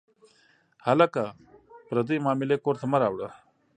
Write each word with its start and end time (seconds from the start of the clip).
هلکه، 0.87 1.23
پردۍ 1.87 2.17
معاملې 2.25 2.57
کور 2.63 2.75
ته 2.81 2.85
مه 2.91 2.97
راوړه. 3.01 3.27